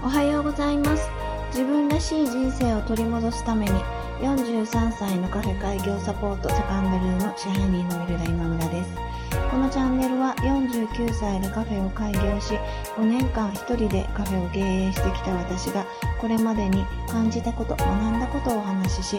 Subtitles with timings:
[0.00, 1.10] おはようございます。
[1.48, 3.72] 自分らしい人生を取り戻すために、
[4.20, 8.90] 43歳のカフェ開業サポートセカンドルーム支配人のミルダ今村です。
[9.50, 12.54] このチャンネルは49歳でカフェを開業し、
[12.96, 15.84] 5年間一人でカフェを経営してきた私が、
[16.20, 19.18] これまでに感じたこと、学んだことをお話し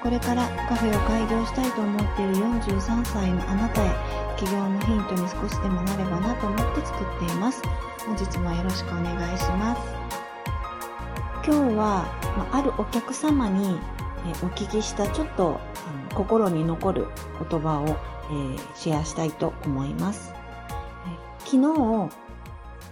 [0.00, 3.90] これからカフェを開業したいと思っている43歳のあなたへ、
[4.36, 7.62] 起業のヒントに少しでもなればなと思って作っています。
[8.06, 10.19] 本日もよろしくお願いします。
[11.50, 12.04] 今日は、
[12.38, 13.76] まあるお客様に
[14.24, 17.08] えお聞きしたちょっとあの心に残る
[17.50, 20.32] 言葉を、えーシェアしたいと思います。
[20.32, 22.08] え昨日、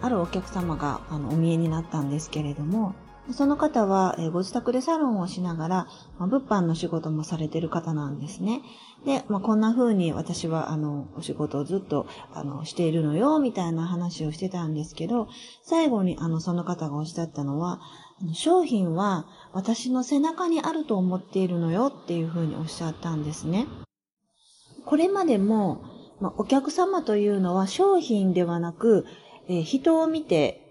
[0.02, 2.96] あるお客様があのお見えになったんですけれども、
[3.32, 5.86] その方は、えご自宅でサロンをしながら、
[6.18, 8.62] ま物販の仕事もされてる方なんですね。
[9.04, 15.28] で、まあ、こんな風に私は、あの、お仕事をずっと、あの、しているのよ、みたいな話をしてたんですけど、
[15.62, 17.80] 最後に、あの、その方がおっしゃったのは、
[18.32, 23.66] 商品は私の背中にあると思っているのよっていう風におっしゃったんですね。
[24.84, 25.82] これまでも、
[26.20, 29.06] まあ、お客様というのは商品ではなく、
[29.48, 30.67] えー人を見て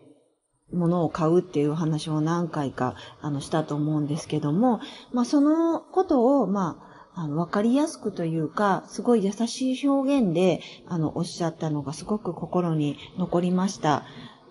[0.74, 4.82] 物を買うっていう話を何回かあのしたと思うんですけども、
[5.14, 6.78] まあ、そのことを、ま
[7.16, 14.06] あ、あの、わかりやすくというか、すごい優しい表現で、あの、おっしゃったのがすごく心に残りました。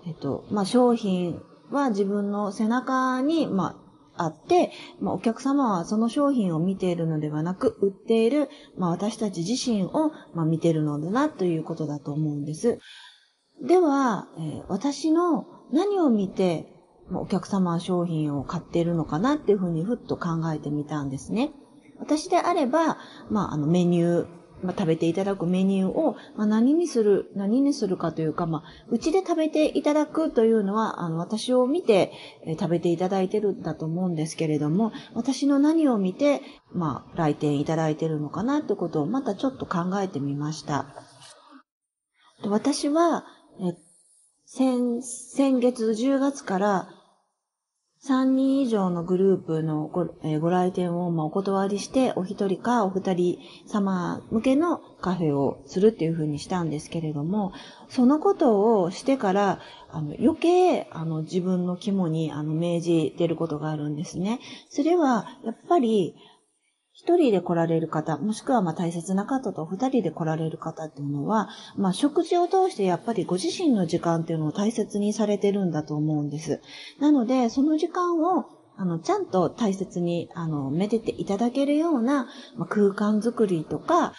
[0.04, 3.76] えっと、まあ、商品は自分の背中に、ま
[4.16, 12.80] あ、あって、まあ、お客様はその商品を見ているのではなく、売っている、まあ、私たち自身を、まあ、見ているのだなということだと思うんです。
[13.62, 16.72] では、えー私の何を見て、
[17.12, 21.52] お客様は商品を買っているのかなっていうふうにふっと考えてみたんですね。
[21.98, 22.98] 私であれば、
[23.30, 24.26] まあ、あのメニュー、
[24.62, 32.12] まあ、食べていただくメニューを、まあ、何にする、何にするかというか、まあ、うちで食べていただくというのは、あの、私を見て、
[32.46, 40.86] えー食べていただいてるんだと思うんですけれども、私の何を見て、まあ、来店いただいてるのかなってことをまたちょっと考えてみました。
[42.44, 43.24] 私は、
[43.60, 43.74] え
[44.44, 46.88] 先、先月10月から
[48.04, 57.52] 3人以上のグループのご,、えーご来店をまあお断りして、お一人かお二人様向けのカフェをするっていうふうにしたんですけれども、
[57.88, 64.38] そのことをしてから、あの余計あの自分の肝にあの銘じてることがあるんですね。
[64.68, 66.14] それは、やっぱり、
[66.98, 76.62] 一人で来られる方、もしくはまあ大切な方と二人で来られる方っていうのは、まあ食事を通してやっぱりご自身の時間っていうのを大切にされてるんだと思うんです。
[76.98, 78.46] なので、その時間を
[78.78, 84.12] あの、ちゃんと大切に、あの、めでていただけるような、まあ、空間づくりとか、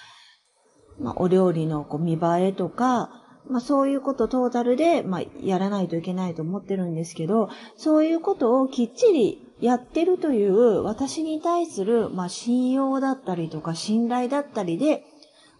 [1.00, 3.12] まあ、お料理のこう見栄えとか、
[3.48, 15.04] まあ、そういうことトータルで、まあ、やらないといけないと思ってるんですけど、そういうことをきっちりやってるという私に対する、まあ、信用だったりとか信頼だったりで、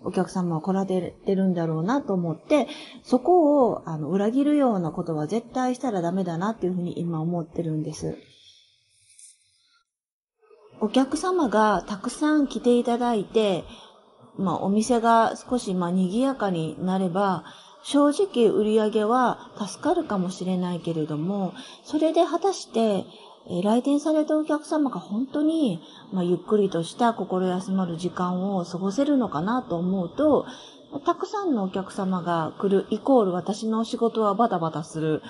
[0.04, 2.68] お客様は来られてるんだろうなと思って、
[3.04, 8.16] そこをあの裏切るようなことは絶対したらダメだなっていうふうに今思ってるんです。
[10.80, 13.64] お客様がたくさん来ていただいて、
[14.38, 17.44] まあお店が少しまあ賑やかになれば、
[17.84, 21.54] 正直売り上げは助かるかもしれないけれども、
[21.84, 23.06] それで果たして、
[23.50, 25.82] え来店されたお客様が本当に、
[26.12, 30.46] まあ、ゆっくりとした心休まる時間を過ごせるのかなと思うと、
[31.06, 35.22] たくさんのお客様が来るイコール私の仕事はバタバタする。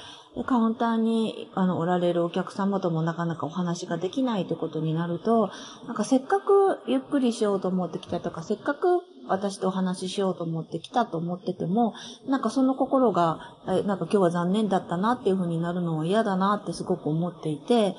[0.45, 5.49] カウンターにあのおられるお客様ともなかなかお話ができないということになると、
[5.87, 11.93] なんかせっかくゆっくりしようと思ってきたとか、せっかく私とお話ししようと思ってきたと思ってても、
[12.27, 17.95] なんかその心が、えなんか今日は残念だったなっていう風になるのは嫌だなってすごく思っていて、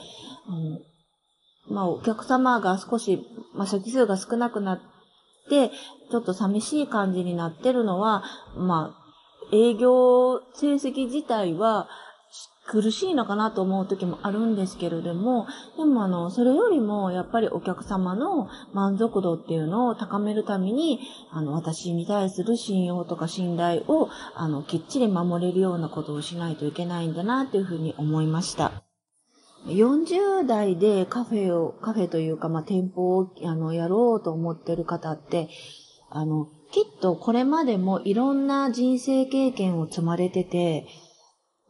[0.49, 4.81] うんまあお客様が少し、まあ席数が少なくなっ
[5.51, 5.71] て、
[6.11, 8.25] ちょっと寂しい感じになってるのは、
[8.57, 9.09] まあ
[9.53, 11.89] 営業成績自体は
[12.69, 15.47] 苦しいのかなと思う時もあるんですけれども、
[15.79, 21.01] でもあの、それよりもやっぱりお客様の満足度っていうのを高めるために、
[21.31, 28.85] あの、私に対する信用とか信頼を、あの、きっちり守れるようなことをしないといけないんだなっていうふうに思いました。
[29.67, 35.49] 40代でカフェを、カフェというか、まあ、店舗を、あの、やろうと思ってる方って、
[36.11, 40.87] あの、きっとこれまでもいろんな人生経験を積まれてて、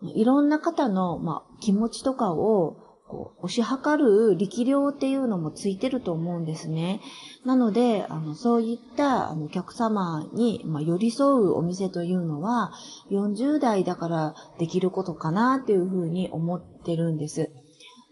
[0.03, 7.01] いろんな方の、まあ、気持ちとかをこう、推し量る力量っていうのもついてると思うんですね。
[7.45, 12.73] なので、あの、そういったあのお客様に、まあ、寄り添うお店というのは、
[13.11, 17.51] 40代だからできることかなっていうふうに思ってるんです。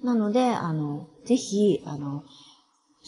[0.02, 2.24] なので、あの、ぜひ、あの、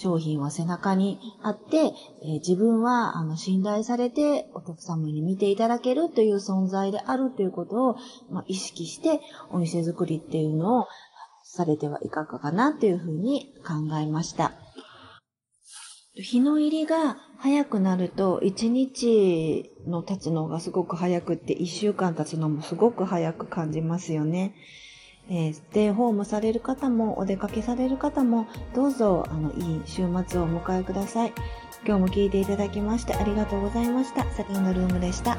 [0.00, 7.96] 商品は背中にあって、えー、自分はあの信頼されてお客様に見ていただけるという存在であるということを、
[8.30, 10.86] まあ、意識してお店作りっていうのを
[11.42, 14.52] されてはいかがかなというふうに考えました。
[16.14, 24.54] 日の入りが早くなると、1日の経つのがすごく早くって、1週間経つのもすごく早く感じますよね。
[25.28, 31.32] えー、ステイホームされる方も、お出かけされる方も、どうぞ、あの、いい週末をお迎えください。
[31.86, 34.24] 今日も聞いていただきましてありがとうございました。
[34.32, 35.38] サキのルームでした。